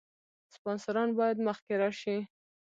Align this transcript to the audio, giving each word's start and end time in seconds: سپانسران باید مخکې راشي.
سپانسران 0.55 1.09
باید 1.19 1.37
مخکې 1.47 1.73
راشي. 1.81 2.17